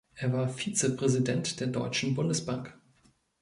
Er 0.15 0.33
war 0.33 0.49
Vizepräsident 0.49 1.59
der 1.59 1.67
Deutschen 1.67 2.15
Bundesbank. 2.15 2.75